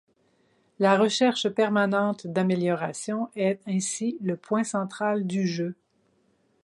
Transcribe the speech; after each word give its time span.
La 0.79 0.95
recherche 0.97 1.47
permanente 1.47 2.25
d'améliorations 2.25 3.29
est 3.35 3.59
ainsi 3.67 4.17
le 4.23 4.35
point 4.35 4.63
central 4.63 5.27
du 5.27 5.45
jeu. 5.47 5.75